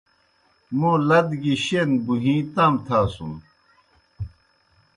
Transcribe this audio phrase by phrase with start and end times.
[0.77, 3.31] موں لد گیْ شین بُہِیں تام ساسُن۔